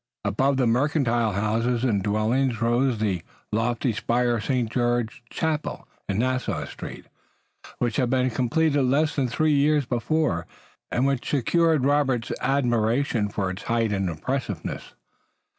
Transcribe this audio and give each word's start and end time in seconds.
Above 0.25 0.57
the 0.57 0.65
mercantile 0.65 1.33
houses 1.33 1.83
and 1.83 2.01
dwellings 2.01 2.59
rose 2.59 2.97
the 2.97 3.21
lofty 3.51 3.93
spire 3.93 4.37
of 4.37 4.43
St. 4.43 4.67
George's 4.67 5.21
Chapel 5.29 5.87
in 6.09 6.17
Nassau 6.17 6.65
Street, 6.65 7.05
which 7.77 7.97
had 7.97 8.09
been 8.09 8.31
completed 8.31 8.81
less 8.81 9.15
than 9.15 9.27
three 9.27 9.53
years 9.53 9.85
before, 9.85 10.47
and 10.91 11.05
which 11.05 11.29
secured 11.29 11.85
Robert's 11.85 12.31
admiration 12.41 13.29
for 13.29 13.51
its 13.51 13.61
height 13.69 13.93
and 13.93 14.09
impressiveness. 14.09 14.95